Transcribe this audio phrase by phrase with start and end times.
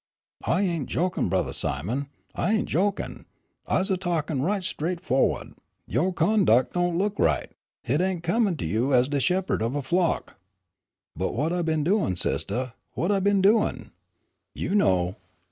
[0.47, 3.27] "I ain' jokin', Brothah Simon, I ain' jokin',
[3.67, 5.53] I's a talkin' right straightfo'wa'd.
[5.85, 7.51] Yo' conduc' don' look right.
[7.83, 10.39] Hit ain' becomin' to you as de shepherd of a flock."
[11.15, 13.91] "But whut I been doin', sistah, whut I been doin'?"
[14.55, 15.17] "You know."